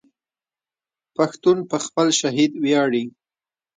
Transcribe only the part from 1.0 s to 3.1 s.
پښتون په خپل شهید ویاړي.